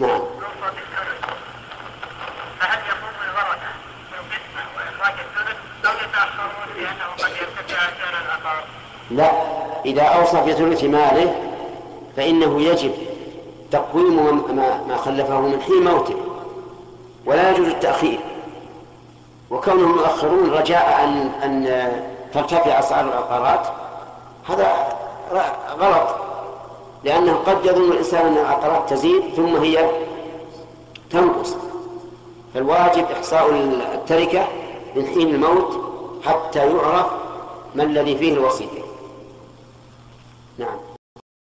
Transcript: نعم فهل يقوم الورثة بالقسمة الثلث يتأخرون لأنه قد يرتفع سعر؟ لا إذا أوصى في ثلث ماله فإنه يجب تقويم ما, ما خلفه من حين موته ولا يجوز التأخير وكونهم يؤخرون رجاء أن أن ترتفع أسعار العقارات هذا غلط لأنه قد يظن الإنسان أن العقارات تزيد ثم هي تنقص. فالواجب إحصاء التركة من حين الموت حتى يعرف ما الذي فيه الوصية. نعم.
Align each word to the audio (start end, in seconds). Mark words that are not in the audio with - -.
نعم 0.00 0.20
فهل 2.60 2.78
يقوم 2.88 3.16
الورثة 3.24 3.70
بالقسمة 4.10 5.14
الثلث 5.20 6.02
يتأخرون 6.08 6.76
لأنه 6.76 7.10
قد 7.22 7.30
يرتفع 7.30 7.78
سعر؟ 8.42 8.64
لا 9.10 9.30
إذا 9.84 10.02
أوصى 10.02 10.42
في 10.42 10.52
ثلث 10.52 10.84
ماله 10.84 11.34
فإنه 12.16 12.62
يجب 12.62 12.92
تقويم 13.70 14.56
ما, 14.56 14.84
ما 14.88 14.96
خلفه 14.96 15.40
من 15.40 15.62
حين 15.62 15.84
موته 15.84 16.16
ولا 17.26 17.50
يجوز 17.50 17.66
التأخير 17.66 18.20
وكونهم 19.50 19.98
يؤخرون 19.98 20.50
رجاء 20.50 21.04
أن 21.04 21.32
أن 21.44 21.92
ترتفع 22.34 22.78
أسعار 22.78 23.04
العقارات 23.04 23.66
هذا 24.48 24.98
غلط 25.80 26.19
لأنه 27.04 27.32
قد 27.32 27.64
يظن 27.64 27.92
الإنسان 27.92 28.26
أن 28.26 28.38
العقارات 28.38 28.90
تزيد 28.90 29.22
ثم 29.36 29.56
هي 29.56 29.90
تنقص. 31.10 31.56
فالواجب 32.54 33.04
إحصاء 33.04 33.50
التركة 33.94 34.48
من 34.96 35.06
حين 35.06 35.34
الموت 35.34 35.80
حتى 36.24 36.58
يعرف 36.58 37.06
ما 37.74 37.82
الذي 37.82 38.16
فيه 38.16 38.32
الوصية. 38.32 38.82
نعم. 40.58 40.89